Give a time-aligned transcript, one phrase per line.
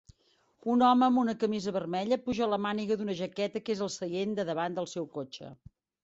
[0.75, 4.33] Un home amb una camisa vermella apuja a màniga d'una jaqueta que és al seient
[4.39, 5.51] de davant del seu cotxe.